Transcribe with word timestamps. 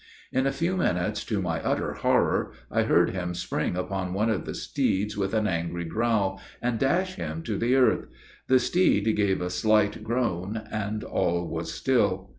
In 0.31 0.47
a 0.47 0.51
few 0.51 0.77
minutes, 0.77 1.23
to 1.25 1.43
my 1.43 1.61
utter 1.61 1.93
horror, 1.93 2.53
I 2.71 2.81
heard 2.81 3.11
him 3.11 3.35
spring 3.35 3.77
upon 3.77 4.15
one 4.15 4.31
of 4.31 4.45
the 4.47 4.55
steeds 4.55 5.15
with 5.15 5.31
an 5.35 5.45
angry 5.45 5.85
growl, 5.85 6.41
and 6.59 6.79
dash 6.79 7.17
him 7.17 7.43
to 7.43 7.55
the 7.55 7.75
earth; 7.75 8.07
the 8.47 8.57
steed 8.59 9.15
gave 9.15 9.43
a 9.43 9.51
slight 9.51 10.03
groan, 10.03 10.63
and 10.71 11.03
all 11.03 11.47
was 11.47 11.71
still. 11.71 12.29